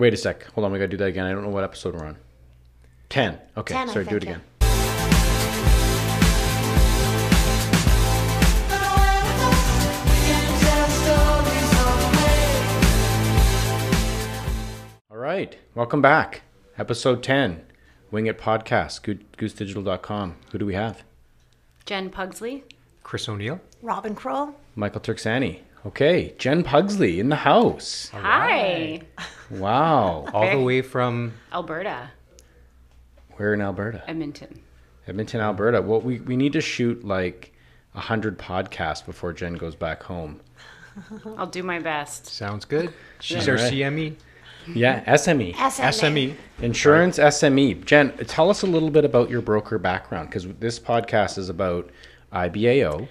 [0.00, 0.44] Wait a sec.
[0.54, 0.72] Hold on.
[0.72, 1.26] We got to do that again.
[1.26, 2.16] I don't know what episode we're on.
[3.10, 3.38] 10.
[3.58, 3.74] Okay.
[3.74, 4.40] 10, Sorry, do it again.
[15.10, 15.56] All right.
[15.74, 16.42] Welcome back.
[16.78, 17.62] Episode 10.
[18.10, 19.02] Wing It Podcast.
[19.02, 20.36] Goo- GooseDigital.com.
[20.52, 21.02] Who do we have?
[21.84, 22.64] Jen Pugsley.
[23.02, 23.60] Chris O'Neill.
[23.82, 24.54] Robin Kroll.
[24.76, 25.60] Michael Turksani.
[25.84, 26.34] Okay.
[26.38, 28.08] Jen Pugsley in the house.
[28.14, 29.02] Hi,
[29.50, 30.26] Wow.
[30.32, 32.10] All the way from Alberta,
[33.38, 34.02] We're in Alberta.
[34.08, 34.60] Edmonton.
[35.06, 35.82] Edmonton, Alberta.
[35.82, 37.52] Well, we, we need to shoot like
[37.94, 40.40] a hundred podcasts before Jen goes back home.
[41.36, 42.26] I'll do my best.
[42.26, 42.92] sounds good.
[43.20, 43.52] She's Yeah.
[43.52, 43.72] our Right.
[43.72, 44.16] CME.
[44.74, 45.54] Yeah, SME.
[45.70, 45.86] SMA.
[45.88, 46.34] SME.
[46.60, 47.82] Insurance SME.
[47.84, 51.90] Jen, tell us a little bit about your broker background because this podcast is about
[52.32, 53.08] IBAO.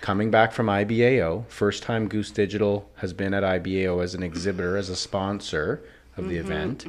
[0.00, 4.76] Coming back from IBAO, first time Goose Digital has been at IBAO as an exhibitor,
[4.76, 5.82] as a sponsor
[6.16, 6.86] of the event.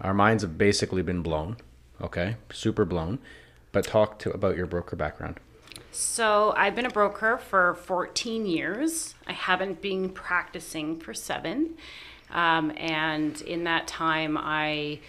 [0.00, 1.56] Our minds have basically been blown.
[2.00, 3.20] Okay, super blown.
[3.70, 5.38] But talk to about your broker background.
[5.92, 9.14] So I've been a broker for 14 years.
[9.26, 11.76] I haven't been practicing for seven.
[12.30, 15.00] Um, and in that time, I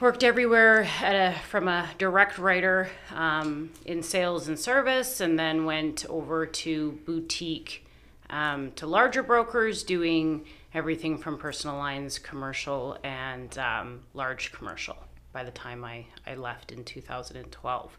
[0.00, 5.64] worked everywhere at a, from a direct writer um, in sales and service, and then
[5.64, 7.84] went over to boutique
[8.30, 14.96] um, to larger brokers doing everything from personal lines, commercial, and um, large commercial
[15.32, 17.98] by the time I, I left in 2012.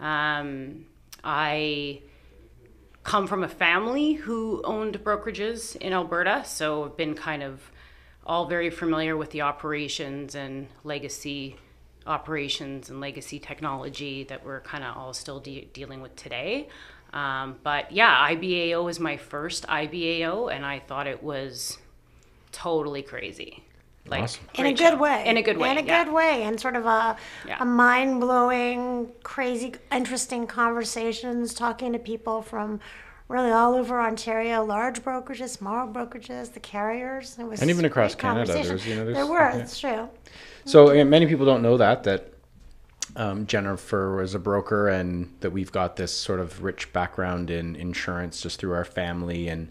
[0.00, 0.84] Um,
[1.24, 2.02] I
[3.04, 7.71] come from a family who owned brokerages in Alberta, so I've been kind of
[8.26, 11.56] all very familiar with the operations and legacy
[12.06, 16.68] operations and legacy technology that we're kind of all still de- dealing with today.
[17.12, 21.78] Um, but yeah, IBAO was my first IBAO, and I thought it was
[22.50, 23.62] totally crazy.
[24.06, 24.44] Like Awesome.
[24.56, 25.24] In a good way.
[25.26, 25.70] In a good way.
[25.70, 26.04] In a yeah.
[26.04, 26.42] good way.
[26.42, 27.16] And sort of a,
[27.46, 27.58] Yeah.
[27.60, 32.80] a mind blowing, crazy, interesting conversations, talking to people from
[33.32, 37.36] really all over Ontario, large brokerages, small brokerages, the carriers.
[37.38, 39.56] It was And even across Canada, there's, you know, there's- there were, yeah.
[39.56, 40.08] it's true.
[40.64, 42.28] So many people don't know that that
[43.16, 47.76] um, Jennifer was a broker, and that we've got this sort of rich background in
[47.76, 49.68] insurance just through our family and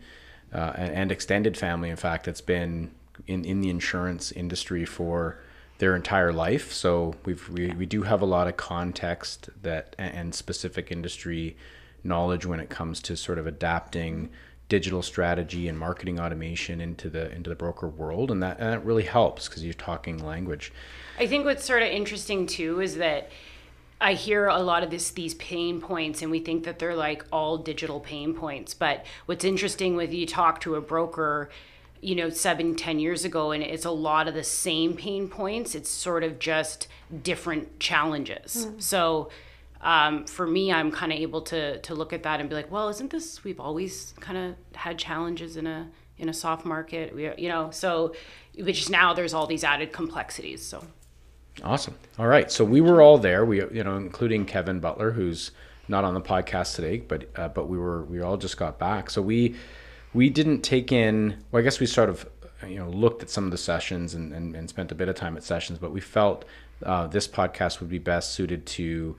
[0.53, 1.89] uh, and extended family.
[1.89, 2.91] In fact, that's been
[3.27, 5.37] in in the insurance industry for
[5.79, 6.71] their entire life.
[6.71, 11.55] So we've we, we do have a lot of context that and specific industry
[12.03, 14.29] knowledge when it comes to sort of adapting
[14.69, 18.85] digital strategy and marketing automation into the into the broker world and that and that
[18.85, 20.71] really helps because you're talking language
[21.19, 23.29] I think what's sort of interesting too is that
[24.01, 27.23] I hear a lot of this these pain points and we think that they're like
[27.31, 28.73] all digital pain points.
[28.73, 31.49] But what's interesting with you talk to a broker,
[32.01, 35.75] you know, seven, ten years ago, and it's a lot of the same pain points.
[35.75, 36.87] It's sort of just
[37.21, 38.65] different challenges.
[38.65, 38.79] Mm-hmm.
[38.79, 39.29] So
[39.81, 42.71] um, for me, I'm kind of able to to look at that and be like,
[42.71, 47.15] well, isn't this we've always kind of had challenges in a in a soft market,
[47.15, 47.71] we, you know.
[47.71, 48.13] So,
[48.57, 50.63] which now there's all these added complexities.
[50.63, 50.85] So.
[51.63, 51.95] Awesome.
[52.17, 52.49] All right.
[52.49, 53.43] So we were all there.
[53.43, 55.51] We, you know, including Kevin Butler, who's
[55.87, 59.09] not on the podcast today, but uh, but we were we all just got back.
[59.09, 59.55] So we
[60.13, 61.43] we didn't take in.
[61.51, 62.29] Well, I guess we sort of
[62.67, 65.15] you know looked at some of the sessions and and, and spent a bit of
[65.15, 66.45] time at sessions, but we felt
[66.83, 69.17] uh, this podcast would be best suited to.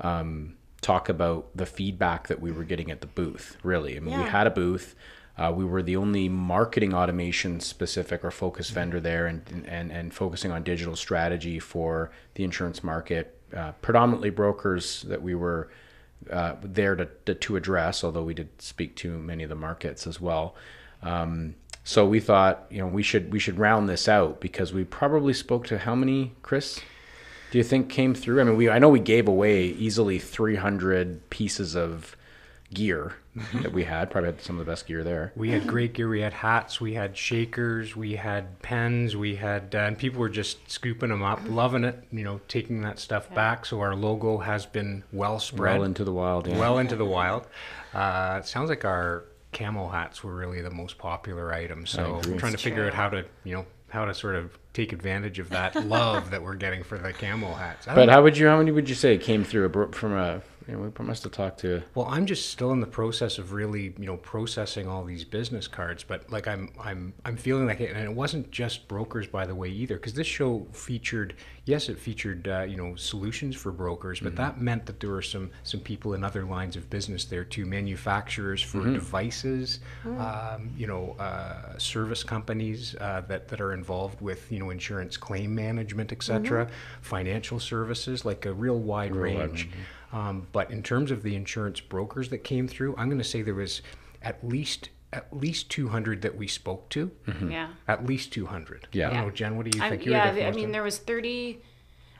[0.00, 4.18] Um, talk about the feedback that we were getting at the booth really i mean
[4.18, 4.94] we had a booth
[5.36, 10.14] uh, we were the only marketing automation specific or focused vendor there and, and, and
[10.14, 15.70] focusing on digital strategy for the insurance market, uh, predominantly brokers that we were
[16.30, 20.06] uh, there to, to, to address, although we did speak to many of the markets
[20.06, 20.54] as well.
[21.02, 24.84] Um, so we thought, you know, we should we should round this out because we
[24.84, 26.80] probably spoke to how many, Chris?
[27.54, 28.40] Do you think came through?
[28.40, 32.16] I mean, we I know we gave away easily 300 pieces of
[32.72, 33.14] gear
[33.62, 34.10] that we had.
[34.10, 35.32] Probably had some of the best gear there.
[35.36, 36.08] We had great gear.
[36.08, 36.80] We had hats.
[36.80, 37.94] We had shakers.
[37.94, 39.14] We had pens.
[39.14, 42.02] We had, uh, and people were just scooping them up, loving it.
[42.10, 43.66] You know, taking that stuff back.
[43.66, 46.48] So our logo has been well spread, Well into the wild.
[46.48, 46.58] Yeah.
[46.58, 47.46] well into the wild.
[47.94, 51.86] Uh, it sounds like our camel hats were really the most popular item.
[51.86, 52.32] So agree.
[52.32, 55.38] we're trying to figure out how to, you know, how to sort of take advantage
[55.38, 57.88] of that love that we're getting for the camel hats.
[57.88, 58.48] I don't But how would you?
[58.48, 60.42] How many would you say came through a from a?
[60.66, 61.82] You know, we must have talked to.
[61.94, 65.68] Well, I'm just still in the process of really, you know, processing all these business
[65.68, 66.02] cards.
[66.02, 69.54] But like, I'm, I'm, I'm feeling like it, and it wasn't just brokers, by the
[69.54, 69.96] way, either.
[69.96, 71.34] Because this show featured,
[71.66, 75.20] yes, it featured, uh, you know, solutions for brokers, but that meant that there were
[75.20, 80.86] some, some people in other lines of business there too, manufacturers for devices, um, you
[80.86, 86.12] know, uh, service companies uh, that that are involved with, you know, insurance claim management,
[86.12, 86.68] etc.,
[87.00, 89.68] financial services, like a real wide range.
[90.12, 93.42] Um, but in terms of the insurance brokers that came through, I'm going to say
[93.42, 93.82] there was
[94.22, 97.10] at least at least 200 that we spoke to.
[97.48, 97.68] Yeah.
[97.86, 98.88] At least 200.
[98.92, 99.10] Yeah.
[99.10, 100.06] I don't know, Jen, what do you I'm- think?
[100.06, 101.60] You yeah, I mean, there was 30,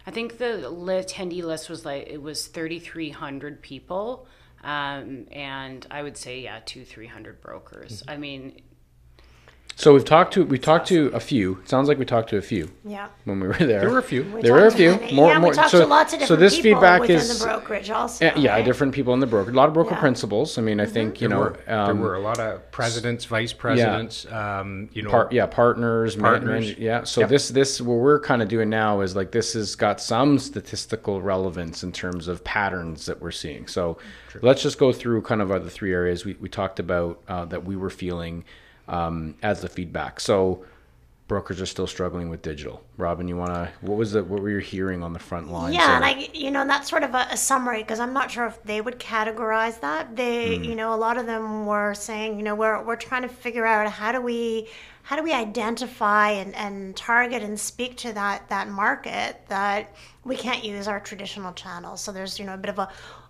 [0.07, 4.29] I think the attendee list was like, it was 3,300 people.
[4.63, 8.03] Um, and I would say, yeah, two, 300 brokers.
[8.03, 8.11] Mm-hmm.
[8.11, 8.61] I mean,
[9.77, 11.59] So we've talked to we talked to a few.
[11.63, 13.09] It sounds like we talked to a few Yeah.
[13.25, 13.81] when we were there.
[13.81, 14.23] There were a few.
[14.23, 14.93] We There were a few.
[14.93, 17.01] many- More- yeah, more- we talked so- to lots of so different this people feedback
[17.01, 18.25] within is- the brokerage also.
[18.25, 18.65] Yeah, yeah, right?
[18.65, 19.51] different people in the broker.
[19.51, 19.95] A lot of broker Yeah.
[19.97, 20.01] Mm-hmm.
[20.01, 20.59] principals.
[20.59, 23.25] I mean, I think you There know, were, there um, were a lot of presidents,
[23.25, 26.67] vice presidents, um, you know, part yeah partners Partners.
[26.69, 27.31] man- yeah so Yep.
[27.31, 31.21] this this what we're kind of doing now is like this has got some statistical
[31.21, 33.99] relevance in terms of patterns that we're seeing so
[34.43, 37.65] let's just go through kind of the three areas we, we talked about uh, that
[37.65, 38.45] we were feeling
[38.89, 40.65] um, as the feedback so
[41.27, 44.51] brokers are still struggling with digital robin you want to what was the what were
[44.51, 46.05] you hearing on the front lines Yeah, and?
[46.05, 48.81] I, you know, that's sort of a, a summary because I'm not sure if they
[48.83, 50.15] would categorize that.
[50.17, 50.65] They, Hmm.
[50.65, 53.65] you know, a lot of them were saying, you know, we're we're trying to figure
[53.65, 54.69] out how do we
[55.03, 59.95] how do we identify and, and target and speak to that that market that
[60.25, 62.03] we can't use our traditional channels.
[62.03, 62.89] So there's you know a bit of a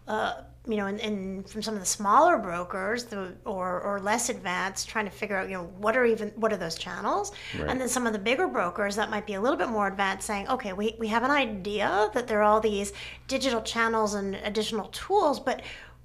[0.08, 0.34] uh,
[0.66, 4.88] you know, and, in from some of the smaller brokers, the or or less advanced,
[4.88, 7.32] trying to figure out, you know, what are even what are those channels,
[7.68, 10.26] and then some of the bigger brokers that might be a little bit more advanced,
[10.26, 12.92] saying, okay, we we have an idea that there are all these
[13.28, 15.60] digital channels and additional tools, but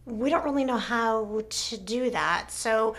[0.05, 2.51] we don't really know how to do that.
[2.51, 2.95] So,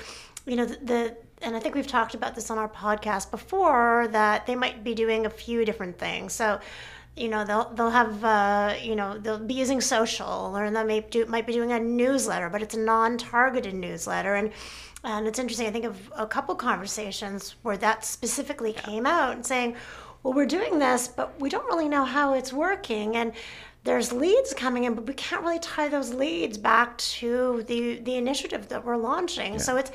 [0.47, 4.09] you know, the, the and I think we've talked about this on our podcast before
[4.13, 6.33] that they might be doing a few different things.
[6.33, 6.61] So
[7.17, 11.01] you know they'll they'll have uh, you know they'll be using social or they may
[11.01, 14.35] do might be doing a newsletter but it's a non-targeted newsletter.
[14.35, 14.53] And
[15.03, 19.47] and it's interesting i think of a couple conversations where that specifically came out and
[19.47, 19.75] saying
[20.23, 23.17] well we're doing this but we don't really know how it's working.
[23.17, 23.33] And
[23.83, 28.17] there's leads coming in but we can't really tie those leads back to the the
[28.17, 29.59] initiative that we're launching.
[29.59, 29.91] So it's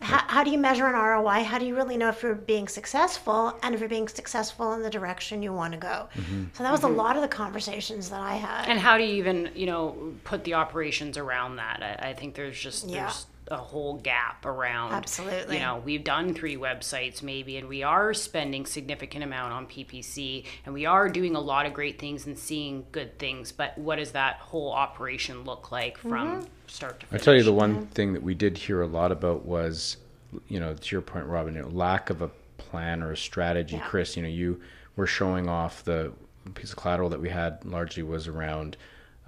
[0.00, 1.42] how, how do you measure an ROI?
[1.42, 4.82] How do you really know if you're being successful and if you're being successful in
[4.82, 6.08] the direction you want to go?
[6.14, 6.44] Mm-hmm.
[6.52, 6.96] So that was a mm-hmm.
[6.96, 8.68] lot of the conversations that I had.
[8.68, 11.82] and how do you even, you know, put the operations around that?
[11.82, 13.02] I, I think there's just, Yeah.
[13.02, 14.92] there's a whole gap around.
[14.92, 15.56] Absolutely.
[15.56, 20.44] You know, we've done three websites maybe, and we are spending significant amount on PPC,
[20.64, 23.52] and we are doing a lot of great things and seeing good things.
[23.52, 26.46] But what does that whole operation look like from mm-hmm.
[26.66, 27.24] start to finish I finish?
[27.24, 29.96] tell you, the one thing that we did hear a lot about was,
[30.48, 33.76] you know, to your point, Robin, you know, lack of a plan or a strategy.
[33.76, 33.86] Yeah.
[33.86, 34.60] Chris, you know, you
[34.96, 36.12] were showing off the
[36.54, 38.76] piece of collateral that we had largely was around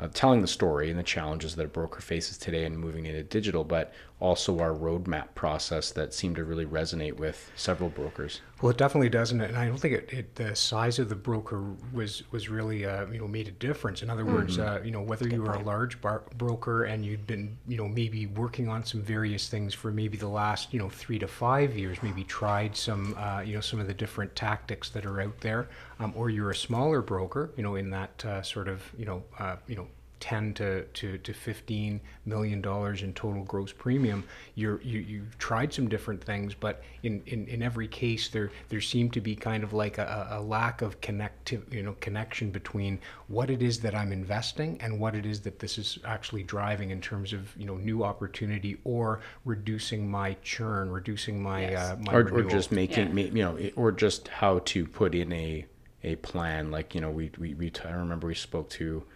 [0.08, 3.64] telling the story and the challenges that a broker faces today and moving into digital,
[3.64, 8.40] but also our roadmap process that seemed to really resonate with several brokers.
[8.60, 11.64] Well, it definitely doesn't, and I don't think it, it the size of the broker
[11.94, 14.02] was was really uh, you know made a difference.
[14.02, 17.26] In other words, uh, you know whether you were a large bar- broker and you'd
[17.26, 20.90] been you know maybe working on some various things for maybe the last you know
[20.90, 24.90] three to five years, maybe tried some uh, you know some of the different tactics
[24.90, 28.42] that are out there, um, or you're a smaller broker, you know in that uh,
[28.42, 29.86] sort of you know uh, you know
[30.20, 34.22] 10 to, to, to 15 million dollars in total gross premium
[34.54, 38.80] you're, you you've tried some different things but in, in, in every case there there
[38.80, 42.98] seemed to be kind of like a, a lack of connective you know connection between
[43.28, 46.90] what it is that I'm investing and what it is that this is actually driving
[46.90, 52.12] in terms of you know new opportunity or reducing my churn reducing my uh, my
[52.12, 53.24] or, or just making Yeah.
[53.24, 55.64] you know or just how to put in a
[56.02, 59.06] a plan like you know we we, we t- I remember we spoke to for,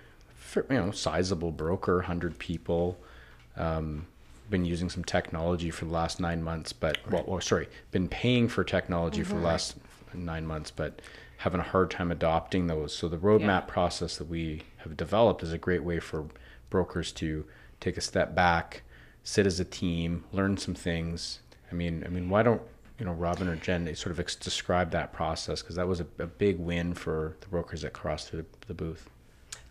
[0.56, 2.98] you know sizable broker 100 people
[3.56, 4.06] um,
[4.50, 8.48] been using some technology for the last nine months but well, well sorry been paying
[8.48, 9.76] for technology for the last
[10.12, 11.00] nine months but
[11.38, 12.94] having a hard time adopting those.
[12.94, 13.60] So the roadmap Yeah.
[13.62, 16.26] process that we have developed is a great way for
[16.70, 17.44] brokers to
[17.80, 18.82] take a step back
[19.24, 21.40] sit as a team learn some things.
[21.70, 22.62] I mean i mean why don't
[22.98, 26.06] you know robin or jen sort of ex- describe that process because that was a,
[26.18, 29.08] a big win for the brokers that crossed through the, the booth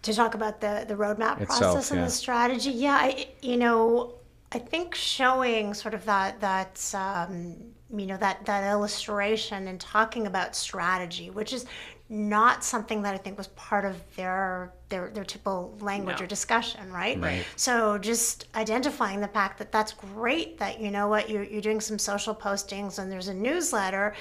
[0.03, 2.05] to talk about the the roadmap Itself, process and yeah.
[2.05, 4.15] the strategy yeah I, you know
[4.51, 7.55] i think showing sort of that that um,
[7.95, 11.65] you know that that illustration and talking about strategy which is
[12.10, 16.25] not something that i think was part of their their, their typical language No.
[16.25, 17.19] or discussion right?
[17.19, 17.45] Right.
[17.55, 21.81] so just identifying the fact that that's great that you know what you're, you're doing
[21.81, 24.13] some social postings and there's a newsletter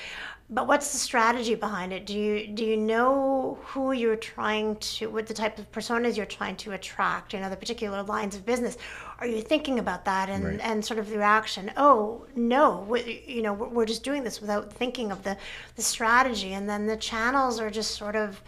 [0.52, 2.04] but what's the strategy behind it?
[2.04, 6.26] Do you do you know who you're trying to, what the type of personas you're
[6.26, 7.32] trying to attract?
[7.32, 8.76] You know, the particular lines of business.
[9.18, 10.60] Are you thinking about that and, Right.
[10.60, 11.72] and sort of the reaction?
[11.78, 15.38] Oh no, we, you know, we're, we're just doing this without thinking of the
[15.76, 18.42] the strategy, and then the channels are just sort of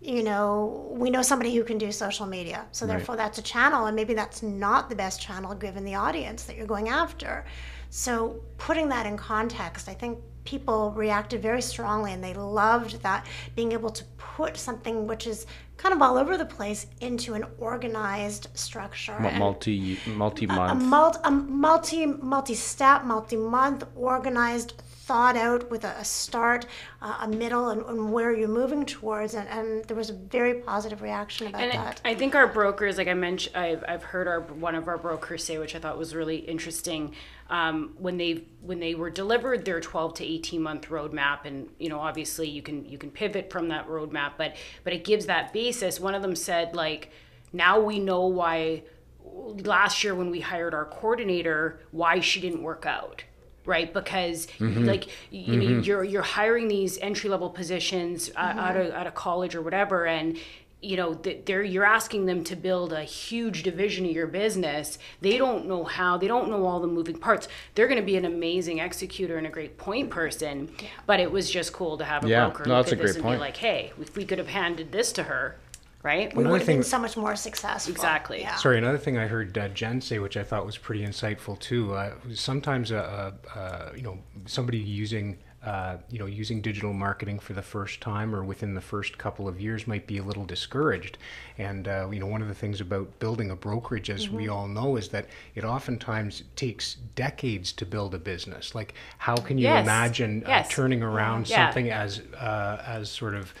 [0.00, 2.66] you know, we know somebody who can do social media.
[2.72, 6.44] So therefore that's a channel and maybe that's not the best channel given the audience
[6.44, 7.46] that you're going after.
[7.88, 13.26] So putting that in context, I think people reacted very strongly and they loved that
[13.54, 15.46] being able to put something which is
[15.76, 19.18] kind of all over the place into an organized structure.
[19.18, 20.82] Multi multi a month.
[20.82, 26.66] multi, a multi, multi-step, multi-month, organized, thought out with a, a start,
[27.02, 29.34] uh, a middle, and, and where you're moving towards.
[29.34, 32.00] And, and there was a very positive reaction about And that.
[32.04, 34.96] I, I think our brokers, like I mentioned, I've, I've heard our one of our
[34.96, 37.14] brokers say, which I thought was really interesting,
[37.50, 41.90] um, when they when they were delivered their 12 to 18 month roadmap, and you
[41.90, 45.52] know obviously you can you can pivot from that roadmap, but but it gives that
[45.52, 46.00] basis.
[46.00, 47.10] One of them said like,
[47.52, 48.84] now we know why
[49.22, 53.24] last year when we hired our coordinator, why she didn't work out
[53.66, 53.92] right?
[53.92, 59.06] Because like you know you're you're hiring these entry level positions uh, out of out
[59.06, 60.38] of college or whatever and
[60.82, 64.98] you know th- they're you're asking them to build a huge division of your business.
[65.22, 67.48] They don't know how they don't know all the moving parts.
[67.74, 70.70] They're going to be an amazing executor and a great point person
[71.06, 73.02] but it was just cool to have a Yeah, broker no, look that's at a
[73.02, 73.38] this great and point.
[73.38, 75.56] be like hey if we could have handed this to her
[76.04, 77.90] right We would have been so much more successful.
[77.92, 78.42] Exactly.
[78.42, 78.54] Yeah.
[78.56, 81.94] Sorry, another thing I heard uh, Jen say, which I thought was pretty insightful too.
[81.94, 87.38] Uh, sometimes, uh, uh, uh, you know, somebody using, uh, you know, using digital marketing
[87.38, 90.44] for the first time or within the first couple of years might be a little
[90.44, 91.16] discouraged.
[91.56, 94.68] And uh, you know, one of the things about building a brokerage, as we all
[94.68, 98.74] know, is that it oftentimes takes decades to build a business.
[98.74, 99.82] Like, how can you Yes.
[99.84, 100.66] imagine Yes.
[100.70, 101.64] uh, turning around Yeah.
[101.64, 103.54] something as uh, as sort of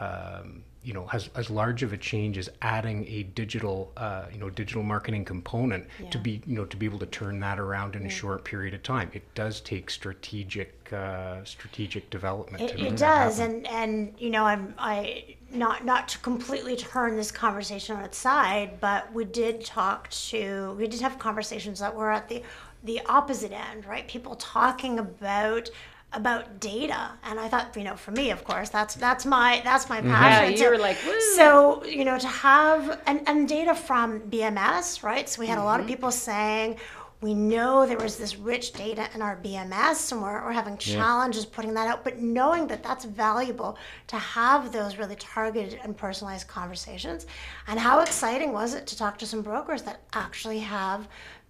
[0.00, 4.38] um, you know as, as large of a change as adding a digital uh, you
[4.38, 7.94] know digital marketing component to be you know to be able to turn that around
[7.96, 9.10] in a short period of time.
[9.12, 14.74] It does take strategic uh, strategic development It, it does, and and you know, I'm
[14.78, 20.08] I not not to completely turn this conversation on its side, but we did talk
[20.10, 22.42] to we did have conversations that were at the
[22.82, 24.08] the opposite end, right?
[24.08, 25.68] People talking about
[26.12, 29.88] about data, and I thought, you know, for me, of course, that's that's my that's
[29.88, 30.50] my passion.
[30.52, 34.20] Yeah, So- you were like, "Woo." so you know, to have and and data from
[34.22, 35.28] BMS, right?
[35.28, 35.94] So we had a lot of Mm-hmm.
[35.94, 36.76] people saying.
[37.22, 41.44] We know there was this rich data in our BMS, and we're, we're having challenges
[41.44, 42.02] putting that out.
[42.02, 43.76] But knowing that that's valuable
[44.06, 47.26] to have those really targeted and personalized conversations,
[47.68, 51.08] and how exciting was it to talk to some brokers that actually have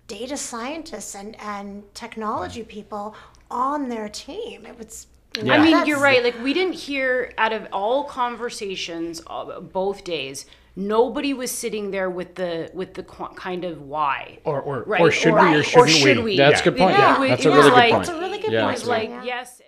[0.08, 3.14] data scientists and, and technology people
[3.50, 4.66] on their team?
[4.66, 5.06] It was.
[5.36, 6.22] you know, I mean, that's- you're right.
[6.24, 12.10] Like we didn't hear out of all conversations, uh, both days, nobody was sitting there
[12.10, 14.38] with the with the qu- kind of why.
[14.44, 16.36] or or, Right, or should we or or shouldn't should we, we?
[16.36, 16.96] That's a good point.
[16.96, 18.06] Yeah, Yeah, it that's a was really like- good point.
[18.06, 18.62] That's a really good yeah.
[18.64, 18.78] point.
[18.78, 19.22] It's like Yeah.
[19.24, 19.62] yes,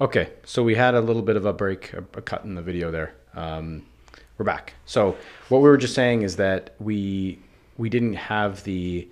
[0.00, 2.62] Okay, so we had a little bit of a break, a, a cut in the
[2.62, 3.14] video there.
[3.34, 3.86] Um,
[4.36, 4.74] we're back.
[4.86, 5.16] So
[5.48, 7.38] what we were just saying is that we
[7.76, 9.08] we didn't have the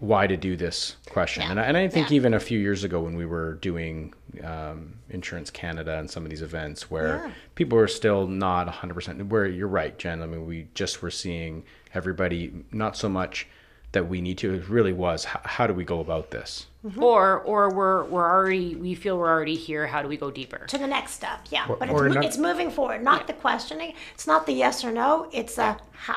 [0.00, 1.50] why to do this question, Yeah.
[1.52, 2.16] and, I, and I think Yeah.
[2.16, 6.30] even a few years ago when we were doing um, Insurance Canada and some of
[6.30, 7.30] these events where Yeah.
[7.54, 9.28] people were still not 100%.
[9.28, 10.22] Where you're right, Jen.
[10.22, 13.46] I mean, we just were seeing everybody not so much
[13.92, 14.52] that we need to.
[14.54, 16.66] It really was how, how do we go about this?
[16.98, 19.86] or or we're we're already we feel we're already here.
[19.86, 20.66] How do we go deeper?
[20.66, 21.40] to the next step.
[21.50, 23.94] Yeah, but it's, mo- not- it's moving forward, not the questioning.
[24.12, 25.28] It's not the yes or no.
[25.32, 26.16] It's the how.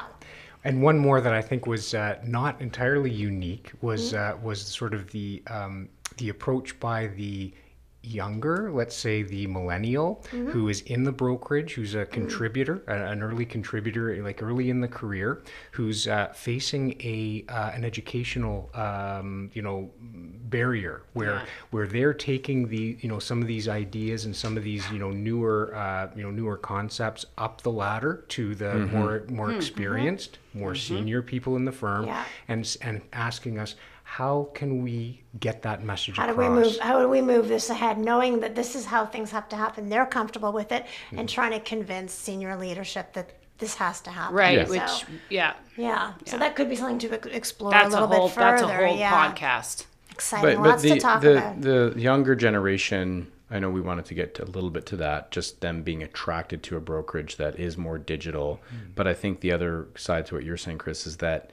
[0.67, 4.93] And one more that I think was uh, not entirely unique was uh, was sort
[4.93, 7.53] of the um, the approach by the
[8.03, 13.21] younger, let's say the millennial, who is in the brokerage, who's a contributor, a- an
[13.21, 19.49] early contributor, like early in the career, who's uh, facing a uh, an educational um,
[19.53, 21.45] you know barrier where Yeah.
[21.71, 24.99] where they're taking the you know some of these ideas and some of these you
[24.99, 30.39] know newer uh, you know newer concepts up the ladder to the more more experienced,
[30.53, 32.23] more senior people in the firm, Yeah.
[32.47, 33.75] and and asking us
[34.09, 36.79] how can we get that message How do we move?
[36.79, 39.89] How do we move this ahead, knowing that this is how things have to happen?
[39.89, 41.19] They're comfortable with it, Mm-hmm.
[41.19, 44.35] and trying to convince senior leadership that this has to happen.
[44.35, 44.65] Right, Yeah.
[44.65, 46.13] So, which yeah, yeah.
[46.25, 48.49] So that could be something to explore that's a a little whole bit further.
[48.51, 49.33] that's a whole yeah.
[49.33, 49.85] podcast.
[50.11, 50.55] Exciting.
[50.61, 51.61] but Lots but the to talk the, about.
[51.61, 55.29] the younger generation i know we wanted to get to a little bit to that
[55.31, 58.77] just them being attracted to a brokerage that is more digital Hmm.
[58.95, 61.51] but i think the other side to what you're saying chris is that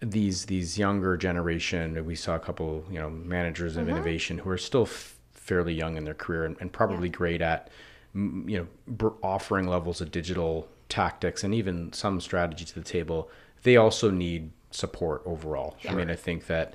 [0.00, 3.82] these these younger generation we saw a couple you know managers Mm-hmm.
[3.82, 7.40] of innovation who are still f- fairly young in their career and, and probably great
[7.42, 7.68] at
[8.14, 13.28] you know br- offering levels of digital tactics and even some strategy to the table.
[13.62, 15.76] They also need support overall.
[15.88, 16.74] I mean i think that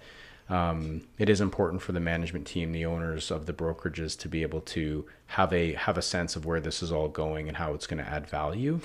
[0.50, 4.42] um, it is important for the management team the owners of the brokerages to be
[4.42, 7.74] able to have a have a sense of where this is all going and how
[7.74, 8.82] it's going to add value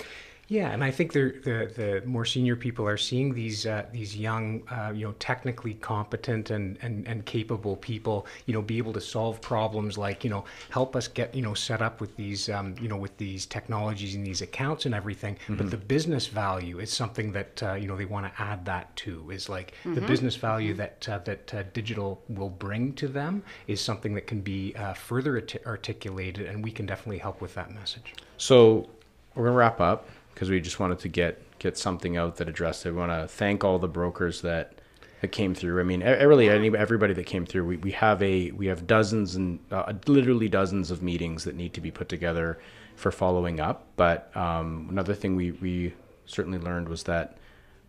[0.49, 4.17] Yeah, and I think they're, the the more senior people are seeing these uh, these
[4.17, 8.91] young, uh, you know, technically competent and, and, and capable people, you know, be able
[8.93, 12.49] to solve problems like you know help us get you know set up with these
[12.49, 15.37] um, you know with these technologies and these accounts and everything.
[15.49, 18.95] But the business value is something that uh, you know they want to add that
[18.97, 23.43] to is like the business value that uh, that uh, digital will bring to them
[23.67, 27.53] is something that can be uh, further arti- articulated, and we can definitely help with
[27.53, 28.15] that message.
[28.37, 28.89] So
[29.35, 30.07] we're gonna wrap up
[30.39, 32.91] because we just wanted to get get something out that addressed it.
[32.91, 34.71] We want to thank all the brokers that
[35.19, 35.81] that came through.
[35.81, 37.65] I mean, really, any, everybody that came through.
[37.65, 41.73] We, we have a we have dozens and uh, literally dozens of meetings that need
[41.73, 42.57] to be put together
[42.95, 43.85] for following up.
[43.97, 45.93] But um, another thing we we
[46.25, 47.37] certainly learned was that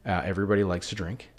[0.04, 1.30] uh, everybody likes to drink.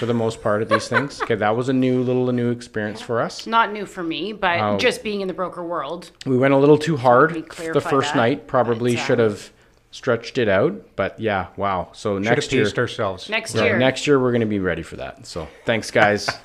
[0.00, 2.50] For the most part of these things, okay, that was a new little a new
[2.50, 3.46] experience for us.
[3.46, 4.78] Not new for me, but Oh.
[4.78, 6.10] just being in the broker world.
[6.26, 8.48] We went a little too hard the first that, night.
[8.48, 9.52] Probably uh, should have
[9.96, 10.74] stretched it out.
[10.94, 11.88] But yeah, wow.
[11.92, 13.28] So Should next have year, paced ourselves.
[13.30, 13.78] Next yeah, year.
[13.78, 15.26] next year we're going to be ready for that.
[15.26, 16.28] So thanks, guys.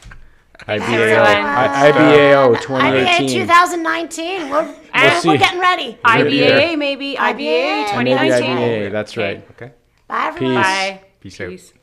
[0.62, 1.26] IBAO, everyone.
[1.26, 4.50] I- IBAO IBA 2019.
[4.50, 5.28] We're, eh, we're, see.
[5.30, 5.98] we're getting ready.
[6.06, 6.60] We'll be there.
[6.60, 7.16] IBA maybe.
[7.16, 8.04] IBA IBA.
[8.04, 8.58] Maybe 2019.
[8.58, 9.48] IBA, that's right.
[9.52, 9.72] Okay.
[10.08, 10.56] Bye, everyone.
[10.58, 10.64] Peace.
[10.64, 11.02] Bye.
[11.20, 11.50] Peace out.
[11.50, 11.74] Peace.